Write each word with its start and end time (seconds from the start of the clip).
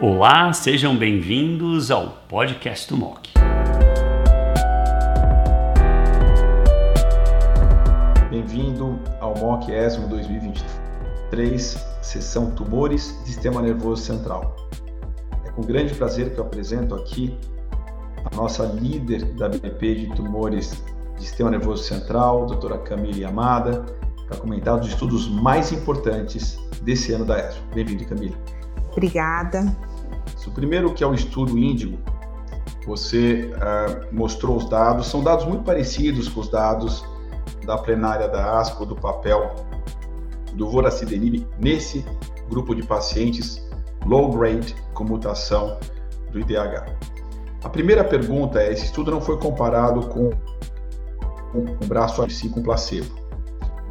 Olá, 0.00 0.52
sejam 0.52 0.96
bem-vindos 0.96 1.90
ao 1.90 2.10
podcast 2.28 2.88
do 2.88 2.96
MOC. 2.96 3.30
Bem-vindo 8.30 9.00
ao 9.18 9.36
MOC 9.36 9.72
ESMO 9.72 10.06
2023, 10.06 11.84
sessão 12.00 12.52
Tumores 12.52 13.06
Sistema 13.24 13.60
Nervoso 13.60 14.04
Central. 14.04 14.54
É 15.44 15.50
com 15.50 15.62
grande 15.62 15.92
prazer 15.94 16.32
que 16.32 16.38
eu 16.38 16.44
apresento 16.44 16.94
aqui 16.94 17.36
a 18.24 18.36
nossa 18.36 18.66
líder 18.66 19.24
da 19.34 19.48
BP 19.48 19.94
de 19.96 20.14
tumores 20.14 20.80
de 21.16 21.24
sistema 21.24 21.50
nervoso 21.50 21.82
central, 21.82 22.46
doutora 22.46 22.78
Camille 22.78 23.24
Amada, 23.24 23.84
para 24.28 24.36
comentar 24.36 24.78
os 24.78 24.86
estudos 24.86 25.28
mais 25.28 25.72
importantes 25.72 26.56
desse 26.82 27.12
ano 27.12 27.24
da 27.24 27.36
ESMO. 27.36 27.62
Bem-vindo, 27.74 28.04
Camille. 28.04 28.36
Obrigada. 28.98 29.76
O 30.44 30.50
primeiro, 30.50 30.92
que 30.92 31.04
é 31.04 31.06
o 31.06 31.14
estudo 31.14 31.56
Índigo, 31.56 31.98
você 32.84 33.52
uh, 33.54 34.14
mostrou 34.14 34.56
os 34.56 34.68
dados, 34.68 35.06
são 35.06 35.22
dados 35.22 35.44
muito 35.44 35.62
parecidos 35.62 36.28
com 36.28 36.40
os 36.40 36.48
dados 36.48 37.04
da 37.64 37.78
plenária 37.78 38.26
da 38.26 38.58
ASCO, 38.58 38.84
do 38.84 38.96
papel 38.96 39.54
do 40.54 40.68
voracidenib, 40.68 41.46
nesse 41.60 42.04
grupo 42.48 42.74
de 42.74 42.82
pacientes 42.82 43.62
low 44.04 44.32
grade 44.32 44.74
com 44.94 45.04
mutação 45.04 45.78
do 46.32 46.40
IDH. 46.40 46.90
A 47.62 47.68
primeira 47.68 48.02
pergunta 48.02 48.60
é: 48.60 48.72
esse 48.72 48.86
estudo 48.86 49.12
não 49.12 49.20
foi 49.20 49.38
comparado 49.38 50.08
com 50.08 50.30
um 51.54 51.86
braço 51.86 52.28
si 52.30 52.48
com 52.48 52.62
placebo. 52.62 53.14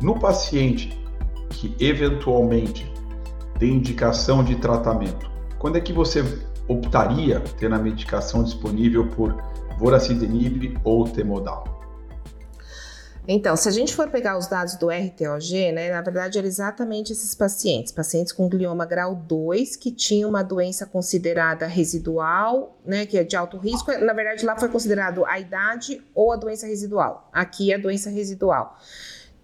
No 0.02 0.20
paciente 0.20 1.02
que 1.50 1.74
eventualmente 1.80 2.97
tem 3.60 3.74
indicação 3.74 4.44
de 4.44 4.56
tratamento, 4.56 5.30
quando 5.58 5.78
é 5.78 5.82
que 5.82 5.94
você 5.94 6.24
optaria 6.68 7.40
ter 7.58 7.72
a 7.72 7.78
medicação 7.78 8.44
disponível 8.44 9.08
por 9.08 9.36
voracidenib 9.78 10.78
ou 10.84 11.08
temodal? 11.08 11.78
Então, 13.30 13.58
se 13.58 13.68
a 13.68 13.72
gente 13.72 13.94
for 13.94 14.10
pegar 14.10 14.38
os 14.38 14.48
dados 14.48 14.76
do 14.76 14.88
RTOG, 14.88 15.74
né, 15.74 15.92
na 15.92 16.02
verdade 16.02 16.38
eram 16.38 16.48
exatamente 16.48 17.12
esses 17.12 17.36
pacientes, 17.36 17.92
pacientes 17.92 18.32
com 18.32 18.48
glioma 18.48 18.86
grau 18.86 19.16
2 19.16 19.76
que 19.76 19.92
tinham 19.92 20.30
uma 20.30 20.42
doença 20.42 20.86
considerada 20.86 21.68
residual, 21.68 22.78
né, 22.86 23.06
que 23.06 23.18
é 23.18 23.26
de 23.26 23.36
alto 23.36 23.58
risco. 23.58 23.92
Na 24.00 24.14
verdade, 24.14 24.46
lá 24.46 24.58
foi 24.58 24.70
considerado 24.70 25.26
a 25.26 25.38
idade 25.38 26.02
ou 26.16 26.32
a 26.32 26.38
doença 26.38 26.66
residual. 26.66 27.30
Aqui 27.34 27.74
é 27.74 27.76
a 27.76 27.78
doença 27.78 28.10
residual. 28.10 28.78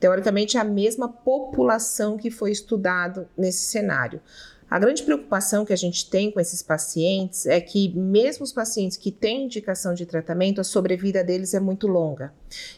Teoricamente, 0.03 0.57
a 0.57 0.65
mesma 0.65 1.07
população 1.07 2.17
que 2.17 2.29
foi 2.29 2.51
estudado 2.51 3.25
nesse 3.37 3.67
cenário. 3.67 4.19
A 4.69 4.77
grande 4.77 5.01
preocupação 5.01 5.63
que 5.63 5.71
a 5.71 5.77
gente 5.77 6.09
tem 6.09 6.29
com 6.29 6.41
esses 6.41 6.61
pacientes 6.61 7.45
é 7.45 7.61
que, 7.61 7.87
mesmo 7.97 8.43
os 8.43 8.51
pacientes 8.51 8.97
que 8.97 9.13
têm 9.13 9.45
indicação 9.45 9.93
de 9.93 10.05
tratamento, 10.05 10.59
a 10.59 10.63
sobrevida 10.65 11.23
deles 11.23 11.53
é 11.53 11.59
muito 11.61 11.87
longa. 11.87 12.33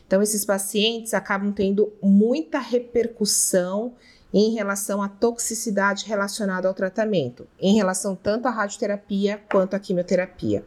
Então, 0.05 0.21
esses 0.21 0.45
pacientes 0.45 1.15
acabam 1.15 1.51
tendo 1.51 1.91
muita 1.99 2.59
repercussão 2.59 3.95
em 4.35 4.53
relação 4.53 5.01
à 5.01 5.07
toxicidade 5.07 6.05
relacionada 6.05 6.67
ao 6.67 6.73
tratamento, 6.73 7.47
em 7.57 7.73
relação 7.73 8.17
tanto 8.17 8.49
à 8.49 8.51
radioterapia 8.51 9.41
quanto 9.49 9.77
à 9.77 9.79
quimioterapia. 9.79 10.65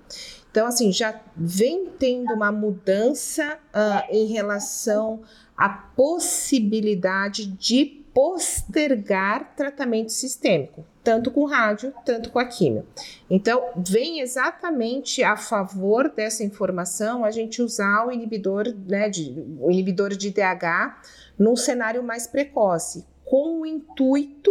Então, 0.51 0.67
assim, 0.67 0.91
já 0.91 1.21
vem 1.37 1.91
tendo 1.99 2.33
uma 2.33 2.51
mudança 2.51 3.59
uh, 3.75 4.11
em 4.11 4.25
relação 4.29 5.21
à 5.55 5.69
possibilidade 5.69 7.47
de 7.47 7.85
postergar 8.15 9.55
tratamento 9.55 10.13
sistêmico, 10.13 10.83
tanto 11.05 11.31
com 11.31 11.45
rádio, 11.45 11.93
tanto 12.07 12.31
com 12.31 12.39
a 12.39 12.47
quimio. 12.47 12.87
Então, 13.29 13.63
vem 13.77 14.21
exatamente 14.21 15.23
a 15.23 15.37
favor 15.37 16.11
dessa 16.11 16.43
informação 16.43 17.23
a 17.23 17.31
gente 17.31 17.61
usar 17.61 18.07
o 18.07 18.11
inibidor, 18.11 18.75
né, 18.89 19.11
de, 19.11 19.35
o 19.61 19.71
inibidor 19.71 20.17
de 20.17 20.31
DH 20.31 21.03
num 21.39 21.55
cenário 21.55 22.03
mais 22.03 22.27
precoce, 22.27 23.07
com 23.29 23.61
o 23.61 23.67
intuito 23.67 24.51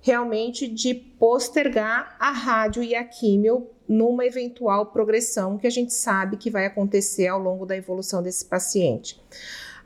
realmente 0.00 0.68
de 0.68 0.94
postergar 0.94 2.16
a 2.18 2.30
rádio 2.30 2.82
e 2.82 2.94
a 2.94 3.04
químio 3.04 3.68
numa 3.88 4.24
eventual 4.24 4.86
progressão 4.86 5.58
que 5.58 5.66
a 5.66 5.70
gente 5.70 5.92
sabe 5.92 6.36
que 6.36 6.50
vai 6.50 6.66
acontecer 6.66 7.28
ao 7.28 7.38
longo 7.38 7.64
da 7.64 7.76
evolução 7.76 8.22
desse 8.22 8.44
paciente. 8.44 9.20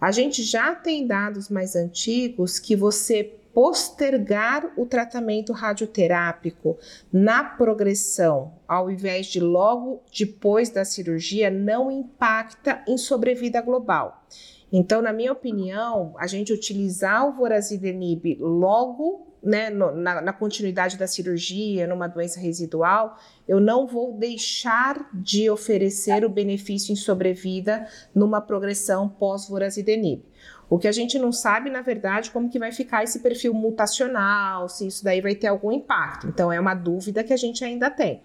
A 0.01 0.11
gente 0.11 0.43
já 0.43 0.75
tem 0.75 1.07
dados 1.07 1.49
mais 1.49 1.77
antigos 1.77 2.59
que 2.59 2.75
você 2.75 3.37
postergar 3.53 4.73
o 4.77 4.87
tratamento 4.87 5.53
radioterápico 5.53 6.79
na 7.13 7.43
progressão, 7.45 8.55
ao 8.67 8.91
invés 8.91 9.27
de 9.27 9.41
logo 9.41 10.03
depois 10.17 10.71
da 10.71 10.85
cirurgia, 10.85 11.51
não 11.51 11.91
impacta 11.91 12.83
em 12.87 12.97
sobrevida 12.97 13.61
global. 13.61 14.25
Então, 14.73 15.03
na 15.03 15.13
minha 15.13 15.33
opinião, 15.33 16.15
a 16.19 16.27
gente 16.27 16.53
utilizar 16.53 17.27
o 17.29 17.33
vorazidenib 17.33 18.37
logo 18.41 19.31
né, 19.43 19.71
no, 19.71 19.91
na, 19.93 20.21
na, 20.21 20.33
continuidade 20.33 20.97
da 20.97 21.07
cirurgia, 21.07 21.87
numa 21.87 22.07
doença 22.07 22.39
residual, 22.39 23.19
eu 23.49 23.59
não 23.59 23.87
vou 23.87 24.13
deixar 24.13 25.09
de 25.15 25.49
oferecer 25.49 26.25
o 26.25 26.29
benefício 26.29 26.93
em 26.93 26.97
sobrevida 26.97 27.87
numa 28.15 28.41
progressão 28.41 29.09
pós-vorazidenib. 29.09 30.23
O 30.69 30.79
que 30.79 30.87
a 30.87 30.93
gente 30.93 31.19
não 31.19 31.33
sabe, 31.33 31.69
na 31.69 31.81
verdade, 31.81 32.31
como 32.31 32.49
que 32.49 32.59
vai 32.59 32.71
ficar 32.71 33.03
esse 33.03 33.21
perfil 33.21 33.53
mutacional, 33.53 34.69
se 34.69 34.87
isso 34.87 35.03
daí 35.03 35.21
vai 35.21 35.35
ter 35.35 35.49
algum 35.49 35.73
impacto. 35.73 36.29
Então, 36.29 36.53
é 36.53 36.61
uma 36.61 36.75
dúvida 36.75 37.25
que 37.25 37.33
a 37.33 37.37
gente 37.37 37.65
ainda 37.65 37.91
tem. 37.91 38.23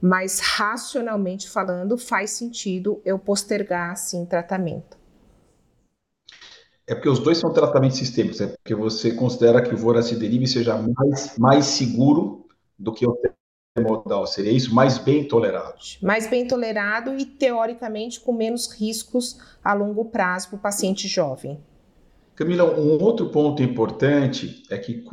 Mas, 0.00 0.38
racionalmente 0.40 1.48
falando, 1.48 1.98
faz 1.98 2.30
sentido 2.30 3.02
eu 3.04 3.18
postergar, 3.18 3.90
assim, 3.90 4.24
tratamento. 4.24 4.99
É 6.90 6.94
porque 6.96 7.08
os 7.08 7.20
dois 7.20 7.38
são 7.38 7.52
tratamentos 7.52 7.98
sistêmicos, 7.98 8.40
é 8.40 8.48
porque 8.48 8.74
você 8.74 9.12
considera 9.12 9.62
que 9.62 9.72
o 9.72 9.76
voracidenib 9.76 10.44
seja 10.48 10.76
mais, 10.76 11.38
mais 11.38 11.66
seguro 11.66 12.48
do 12.76 12.92
que 12.92 13.06
o 13.06 13.16
temodal, 13.76 14.26
seria 14.26 14.50
isso? 14.50 14.74
Mais 14.74 14.98
bem 14.98 15.22
tolerado? 15.22 15.78
Mais 16.02 16.28
bem 16.28 16.48
tolerado 16.48 17.16
e, 17.16 17.24
teoricamente, 17.24 18.18
com 18.18 18.32
menos 18.32 18.72
riscos 18.72 19.38
a 19.62 19.72
longo 19.72 20.06
prazo 20.06 20.48
para 20.48 20.56
o 20.56 20.60
paciente 20.60 21.06
jovem. 21.06 21.60
Camila, 22.34 22.76
um 22.76 23.00
outro 23.00 23.30
ponto 23.30 23.62
importante 23.62 24.64
é 24.68 24.76
que 24.76 25.04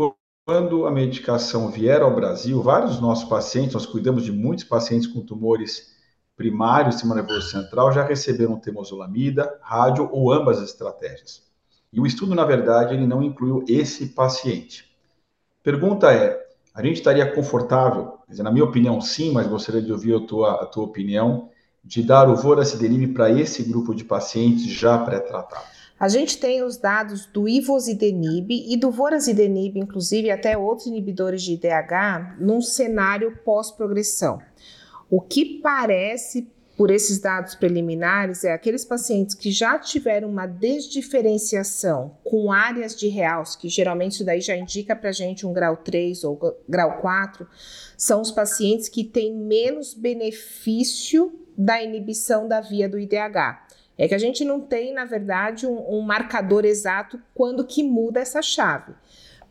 quando 0.47 0.87
a 0.87 0.91
medicação 0.91 1.69
vier 1.69 2.01
ao 2.01 2.15
Brasil, 2.15 2.59
vários 2.59 2.93
dos 2.93 3.01
nossos 3.01 3.29
pacientes, 3.29 3.75
nós 3.75 3.85
cuidamos 3.85 4.25
de 4.25 4.31
muitos 4.31 4.65
pacientes 4.65 5.05
com 5.05 5.21
tumores 5.21 5.95
primários, 6.35 6.95
sistema 6.95 7.13
nervoso 7.13 7.51
central, 7.51 7.91
já 7.91 8.03
receberam 8.03 8.59
temozolamida, 8.59 9.59
rádio 9.61 10.09
ou 10.11 10.33
ambas 10.33 10.57
as 10.57 10.71
estratégias. 10.71 11.45
E 11.91 11.99
o 11.99 12.05
estudo, 12.05 12.35
na 12.35 12.45
verdade, 12.45 12.93
ele 12.93 13.07
não 13.07 13.23
incluiu 13.23 13.63
esse 13.67 14.07
paciente. 14.07 14.85
Pergunta 15.63 16.11
é, 16.13 16.45
a 16.73 16.83
gente 16.83 16.97
estaria 16.97 17.25
confortável, 17.33 18.19
na 18.29 18.51
minha 18.51 18.65
opinião, 18.65 19.01
sim, 19.01 19.31
mas 19.31 19.47
gostaria 19.47 19.81
de 19.81 19.91
ouvir 19.91 20.15
a 20.15 20.19
tua, 20.19 20.63
a 20.63 20.65
tua 20.65 20.83
opinião, 20.83 21.49
de 21.83 22.03
dar 22.03 22.29
o 22.29 22.35
voracidenib 22.35 23.13
para 23.13 23.31
esse 23.31 23.63
grupo 23.63 23.95
de 23.95 24.03
pacientes 24.03 24.65
já 24.65 24.97
pré-tratados? 24.97 25.77
A 25.99 26.07
gente 26.07 26.37
tem 26.37 26.61
os 26.61 26.77
dados 26.77 27.25
do 27.25 27.49
ivosidenib 27.49 28.51
e 28.51 28.77
do 28.77 28.91
vorazidenib, 28.91 29.79
inclusive 29.79 30.29
até 30.29 30.55
outros 30.55 30.85
inibidores 30.85 31.41
de 31.41 31.53
IDH, 31.53 32.35
num 32.39 32.61
cenário 32.61 33.39
pós-progressão. 33.43 34.39
O 35.09 35.19
que 35.19 35.59
parece 35.59 36.47
por 36.77 36.91
esses 36.91 37.17
dados 37.17 37.55
preliminares 37.55 38.43
é 38.43 38.53
aqueles 38.53 38.85
pacientes 38.85 39.33
que 39.33 39.51
já 39.51 39.79
tiveram 39.79 40.29
uma 40.29 40.45
desdiferenciação 40.45 42.15
com 42.23 42.51
áreas 42.51 42.95
de 42.95 43.07
realce, 43.07 43.57
que 43.57 43.67
geralmente 43.67 44.13
isso 44.13 44.23
daí 44.23 44.39
já 44.39 44.55
indica 44.55 44.95
para 44.95 45.11
gente 45.11 45.45
um 45.45 45.51
grau 45.51 45.75
3 45.75 46.23
ou 46.23 46.55
grau 46.69 46.99
4, 46.99 47.47
são 47.97 48.21
os 48.21 48.29
pacientes 48.29 48.87
que 48.87 49.03
têm 49.03 49.33
menos 49.33 49.95
benefício 49.95 51.33
da 51.57 51.81
inibição 51.81 52.47
da 52.47 52.61
via 52.61 52.87
do 52.87 52.99
IDH. 52.99 53.65
É 53.97 54.07
que 54.07 54.13
a 54.13 54.19
gente 54.19 54.45
não 54.45 54.61
tem, 54.61 54.93
na 54.93 55.05
verdade, 55.05 55.65
um, 55.65 55.97
um 55.97 56.01
marcador 56.01 56.63
exato 56.63 57.19
quando 57.33 57.65
que 57.65 57.81
muda 57.83 58.19
essa 58.19 58.43
chave. 58.43 58.93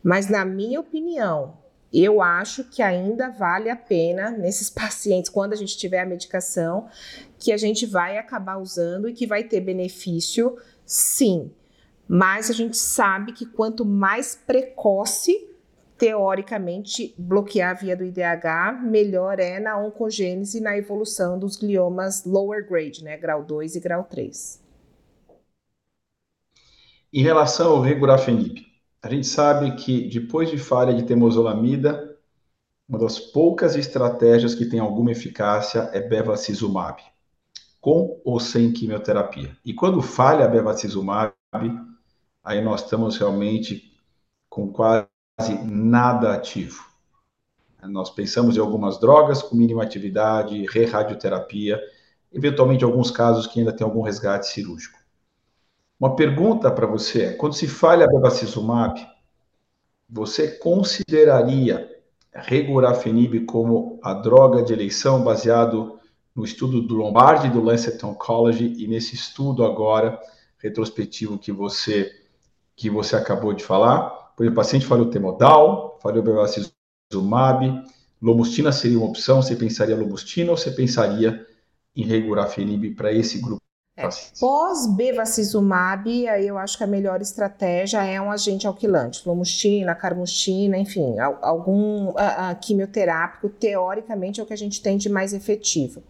Mas, 0.01 0.29
na 0.29 0.45
minha 0.45 0.79
opinião, 0.79 1.57
eu 1.93 2.21
acho 2.21 2.65
que 2.65 2.81
ainda 2.81 3.29
vale 3.29 3.69
a 3.69 3.75
pena 3.75 4.29
nesses 4.29 4.69
pacientes, 4.71 5.29
quando 5.29 5.53
a 5.53 5.55
gente 5.55 5.77
tiver 5.77 5.99
a 5.99 6.05
medicação, 6.05 6.87
que 7.39 7.51
a 7.51 7.57
gente 7.57 7.85
vai 7.85 8.17
acabar 8.17 8.57
usando 8.57 9.07
e 9.07 9.13
que 9.13 9.27
vai 9.27 9.43
ter 9.43 9.61
benefício, 9.61 10.57
sim. 10.85 11.51
Mas 12.07 12.49
a 12.49 12.53
gente 12.53 12.77
sabe 12.77 13.33
que 13.33 13.45
quanto 13.45 13.85
mais 13.85 14.35
precoce, 14.35 15.47
teoricamente, 15.97 17.13
bloquear 17.17 17.71
a 17.71 17.73
via 17.73 17.97
do 17.97 18.03
IDH, 18.03 18.81
melhor 18.83 19.39
é 19.39 19.59
na 19.59 19.77
oncogênese 19.77 20.59
e 20.59 20.61
na 20.61 20.77
evolução 20.77 21.37
dos 21.37 21.55
gliomas 21.55 22.23
lower 22.25 22.67
grade, 22.67 23.03
né, 23.03 23.17
grau 23.17 23.43
2 23.43 23.75
e 23.75 23.79
grau 23.79 24.03
3. 24.03 24.61
Em 27.11 27.23
relação 27.23 27.71
ao 27.71 27.81
regorafenib, 27.81 28.65
a 29.01 29.09
gente 29.09 29.27
sabe 29.27 29.75
que 29.75 30.09
depois 30.09 30.49
de 30.49 30.57
falha 30.57 30.93
de 30.93 31.03
temozolamida, 31.03 32.17
uma 32.87 32.99
das 32.99 33.19
poucas 33.19 33.75
estratégias 33.75 34.55
que 34.55 34.65
tem 34.65 34.79
alguma 34.79 35.11
eficácia 35.11 35.89
é 35.93 36.01
bevacizumab, 36.01 37.01
com 37.87 38.19
ou 38.25 38.37
sem 38.37 38.73
quimioterapia. 38.73 39.55
E 39.63 39.73
quando 39.73 40.01
falha 40.01 40.43
a 40.43 40.47
bevacizumab, 40.49 41.31
aí 42.43 42.61
nós 42.61 42.83
estamos 42.83 43.15
realmente 43.15 43.97
com 44.49 44.73
quase 44.73 45.07
nada 45.63 46.33
ativo. 46.33 46.83
Nós 47.83 48.09
pensamos 48.09 48.57
em 48.57 48.59
algumas 48.59 48.99
drogas 48.99 49.41
com 49.41 49.55
mínima 49.55 49.83
atividade, 49.83 50.65
re-radioterapia, 50.65 51.79
eventualmente 52.29 52.83
alguns 52.83 53.09
casos 53.09 53.47
que 53.47 53.59
ainda 53.59 53.71
tem 53.71 53.85
algum 53.85 54.01
resgate 54.01 54.47
cirúrgico. 54.47 54.99
Uma 55.97 56.13
pergunta 56.13 56.69
para 56.69 56.85
você 56.85 57.21
é, 57.21 57.33
quando 57.35 57.55
se 57.55 57.69
falha 57.69 58.03
a 58.03 58.09
bevacizumab, 58.09 58.99
você 60.09 60.49
consideraria 60.57 61.89
regorafenib 62.33 63.45
como 63.45 63.97
a 64.03 64.13
droga 64.13 64.61
de 64.61 64.73
eleição 64.73 65.23
baseado 65.23 65.97
no 66.37 66.45
estudo 66.45 66.83
do 66.83 66.93
Lombardi 66.93 67.49
do 67.49 67.59
Lancet 67.59 68.05
Oncology 68.05 68.75
e 68.77 68.87
nesse 68.87 69.15
estudo 69.15 69.65
agora 69.65 70.19
retrospectivo 70.59 71.39
que 71.39 71.51
você 71.51 72.13
que 72.75 72.91
você 72.91 73.15
acabou 73.15 73.53
de 73.53 73.63
falar? 73.63 74.11
Por 74.35 74.43
exemplo, 74.43 74.53
o 74.53 74.63
paciente 74.63 74.85
falhou 74.85 75.09
temodal, 75.09 75.97
falhou 75.99 76.21
bevacizumab, 76.21 77.83
lomustina 78.21 78.71
seria 78.71 78.99
uma 78.99 79.07
opção, 79.07 79.41
você 79.41 79.55
pensaria 79.55 79.95
lomustina 79.95 80.51
ou 80.51 80.57
você 80.57 80.69
pensaria 80.69 81.43
em 81.95 82.03
regorafenib 82.03 82.93
para 82.93 83.11
esse 83.11 83.39
grupo 83.39 83.66
é, 83.97 84.07
Pós-bevacizumab, 84.39 86.27
aí 86.27 86.47
eu 86.47 86.55
acho 86.55 86.77
que 86.77 86.83
a 86.83 86.87
melhor 86.87 87.19
estratégia 87.19 88.03
é 88.05 88.21
um 88.21 88.29
agente 88.29 88.67
alquilante, 88.67 89.27
lomustina, 89.27 89.95
carmustina, 89.95 90.77
enfim, 90.77 91.15
algum 91.41 92.13
a, 92.15 92.51
a, 92.51 92.55
quimioterápico, 92.55 93.49
teoricamente 93.49 94.39
é 94.39 94.43
o 94.43 94.45
que 94.45 94.53
a 94.53 94.57
gente 94.57 94.83
tem 94.83 94.97
de 94.97 95.09
mais 95.09 95.33
efetivo. 95.33 96.03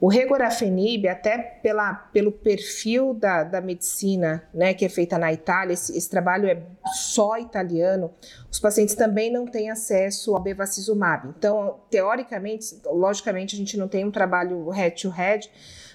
O 0.00 0.08
regorafenib, 0.08 1.06
até 1.06 1.38
pela, 1.38 1.92
pelo 1.92 2.32
perfil 2.32 3.14
da, 3.14 3.44
da 3.44 3.60
medicina 3.60 4.42
né, 4.52 4.74
que 4.74 4.84
é 4.84 4.88
feita 4.88 5.16
na 5.16 5.32
Itália, 5.32 5.74
esse, 5.74 5.96
esse, 5.96 6.08
trabalho 6.10 6.48
é 6.48 6.60
só 6.86 7.36
italiano, 7.36 8.10
os 8.50 8.58
pacientes 8.58 8.94
também 8.96 9.30
não 9.30 9.46
têm 9.46 9.70
acesso 9.70 10.34
ao 10.34 10.42
bevacizumab. 10.42 11.28
Então, 11.38 11.76
teoricamente, 11.90 12.80
logicamente, 12.86 13.54
a 13.54 13.58
gente 13.58 13.76
não 13.76 13.86
tem 13.86 14.04
um 14.04 14.10
trabalho 14.10 14.70
head-to-head, 14.70 15.46
head 15.46 15.50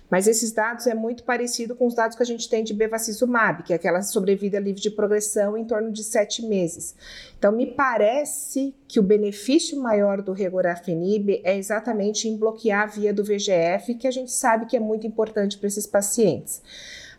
mas 0.10 0.28
esses 0.28 0.52
dados 0.52 0.88
é 0.88 0.94
muito 0.94 1.24
parecido 1.24 1.76
com 1.76 1.88
os 1.88 1.96
dados 1.96 2.16
que 2.16 2.24
a 2.24 2.26
gente 2.26 2.50
tem 2.50 2.64
de 2.64 2.74
bevacizumab, 2.74 3.64
que 3.64 3.74
é 3.74 3.76
aquela 3.76 4.02
sobrevida 4.02 4.60
livre 4.60 4.82
de 4.82 4.92
progressão 4.92 5.58
em 5.58 5.66
torno 5.66 5.92
de 5.92 6.04
sete 6.04 6.46
meses. 6.46 6.96
Então, 7.38 7.52
me 7.52 7.66
parece 7.66 8.74
que 8.88 9.00
o 9.00 9.04
benefício 9.04 9.80
maior 9.80 10.22
do 10.22 10.32
regorafenib 10.32 11.42
é 11.44 11.58
exatamente 11.58 12.28
em 12.28 12.38
bloquear 12.38 12.84
a 12.84 12.86
via 12.86 13.14
do 13.14 13.24
VGF, 13.24 13.96
que 13.96 14.08
a 14.08 14.12
gente 14.12 14.32
sabe 14.32 14.66
que 14.66 14.78
é 14.78 14.80
muito 14.80 15.08
importante 15.08 15.58
para 15.58 15.68
esses 15.68 15.88
pacientes. 15.88 16.62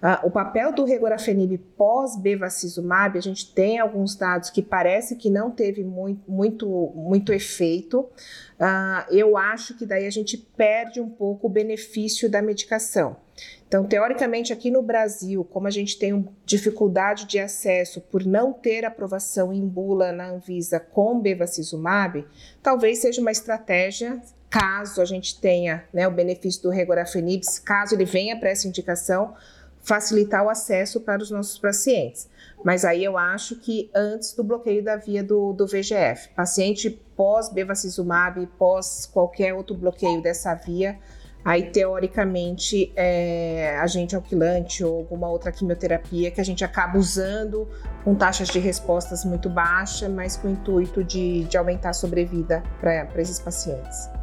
Uh, 0.02 0.26
o 0.26 0.30
papel 0.30 0.72
do 0.72 0.84
regorafenib 0.84 1.58
pós-bevacizumab, 1.76 3.16
a 3.16 3.22
gente 3.22 3.52
tem 3.52 3.78
alguns 3.78 4.14
dados 4.14 4.50
que 4.50 4.62
parece 4.62 5.16
que 5.16 5.30
não 5.30 5.50
teve 5.50 5.82
muito, 5.82 6.30
muito, 6.30 6.92
muito 6.94 7.32
efeito. 7.32 8.00
Uh, 8.00 9.10
eu 9.10 9.36
acho 9.36 9.76
que 9.76 9.86
daí 9.86 10.06
a 10.06 10.10
gente 10.10 10.36
perde 10.36 11.00
um 11.00 11.08
pouco 11.08 11.46
o 11.46 11.50
benefício 11.50 12.30
da 12.30 12.42
medicação. 12.42 13.16
Então, 13.68 13.84
teoricamente, 13.84 14.52
aqui 14.52 14.70
no 14.70 14.80
Brasil, 14.80 15.44
como 15.44 15.66
a 15.66 15.70
gente 15.70 15.98
tem 15.98 16.26
dificuldade 16.44 17.26
de 17.26 17.38
acesso 17.38 18.00
por 18.00 18.24
não 18.24 18.52
ter 18.52 18.84
aprovação 18.84 19.52
em 19.52 19.66
bula 19.66 20.12
na 20.12 20.30
Anvisa 20.30 20.78
com 20.78 21.20
bevacizumab, 21.20 22.24
talvez 22.62 22.98
seja 22.98 23.20
uma 23.20 23.32
estratégia, 23.32 24.20
caso 24.48 25.02
a 25.02 25.04
gente 25.04 25.40
tenha 25.40 25.84
né, 25.92 26.06
o 26.06 26.10
benefício 26.10 26.62
do 26.62 26.70
regorafenib, 26.70 27.42
caso 27.64 27.94
ele 27.94 28.04
venha 28.04 28.38
para 28.38 28.50
essa 28.50 28.68
indicação, 28.68 29.34
facilitar 29.86 30.44
o 30.44 30.50
acesso 30.50 31.00
para 31.00 31.22
os 31.22 31.30
nossos 31.30 31.58
pacientes. 31.58 32.28
Mas 32.64 32.84
aí 32.84 33.04
eu 33.04 33.16
acho 33.16 33.54
que 33.56 33.88
antes 33.94 34.34
do 34.34 34.42
bloqueio 34.42 34.82
da 34.82 34.96
via 34.96 35.22
do, 35.22 35.52
do 35.52 35.64
VGF, 35.64 36.30
paciente 36.34 36.90
pós-bevacizumab, 37.16 38.44
pós 38.58 39.06
qualquer 39.06 39.54
outro 39.54 39.76
bloqueio 39.76 40.20
dessa 40.20 40.52
via, 40.54 40.98
aí 41.44 41.70
teoricamente 41.70 42.92
é 42.96 43.78
agente 43.78 44.16
alquilante 44.16 44.82
ou 44.82 44.96
alguma 44.96 45.28
outra 45.28 45.52
quimioterapia 45.52 46.32
que 46.32 46.40
a 46.40 46.44
gente 46.44 46.64
acaba 46.64 46.98
usando 46.98 47.68
com 48.02 48.12
taxas 48.12 48.48
de 48.48 48.58
respostas 48.58 49.24
muito 49.24 49.48
baixas, 49.48 50.10
mas 50.10 50.36
com 50.36 50.48
o 50.48 50.50
intuito 50.50 51.04
de, 51.04 51.44
de 51.44 51.56
aumentar 51.56 51.90
a 51.90 51.94
sobrevida 51.94 52.60
para 52.80 53.08
esses 53.22 53.38
pacientes. 53.38 54.15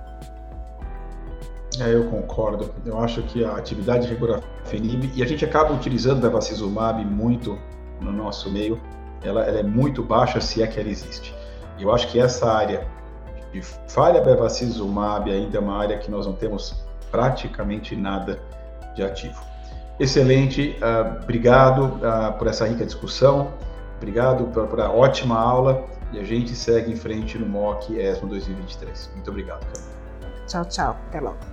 É, 1.80 1.94
eu 1.94 2.06
concordo. 2.06 2.72
Eu 2.86 3.00
acho 3.00 3.22
que 3.24 3.44
a 3.44 3.56
atividade 3.56 4.08
de 4.08 4.14
regorafenib, 4.14 5.12
e 5.16 5.24
a 5.24 5.26
gente 5.26 5.44
acaba 5.44 5.74
utilizando 5.74 6.22
bevacizumab 6.22 7.04
muito 7.04 7.58
no 8.00 8.12
nosso 8.12 8.52
meio, 8.52 8.80
ela, 9.24 9.44
ela, 9.44 9.60
é 9.60 9.64
muito 9.64 10.04
baixa 10.04 10.40
se 10.40 10.62
é 10.62 10.68
que 10.68 10.80
ela 10.80 10.90
existe. 10.90 11.34
Eu 11.80 11.92
acho 11.92 12.08
que 12.10 12.20
essa 12.20 12.52
área 12.52 12.88
de 13.52 13.62
falha 13.62 14.22
bevacizumab 14.22 15.32
ainda 15.32 15.58
é 15.58 15.62
uma 15.62 15.78
área 15.78 15.98
que 15.98 16.12
nós 16.12 16.26
não 16.26 16.34
temos 16.34 16.84
praticamente 17.10 17.96
nada 17.96 18.40
de 18.96 19.04
ativo. 19.04 19.40
Excelente, 20.00 20.78
uh, 20.82 21.22
obrigado 21.24 21.86
uh, 21.86 22.34
por 22.38 22.48
essa 22.48 22.66
rica 22.66 22.84
discussão, 22.84 23.54
obrigado 23.98 24.46
por, 24.46 24.68
por, 24.68 24.82
a 24.82 24.92
ótima 24.92 25.40
aula 25.40 25.86
e 26.12 26.20
a 26.20 26.24
gente 26.24 26.56
segue 26.56 26.92
em 26.92 26.96
frente 26.96 27.38
no 27.38 27.46
MOC 27.46 27.96
ESMO 27.96 28.28
2023. 28.28 29.12
Muito 29.14 29.30
obrigado. 29.30 29.66
Tchau, 30.48 30.66
tchau. 30.66 30.98
Até 31.10 31.22
logo. 31.22 31.53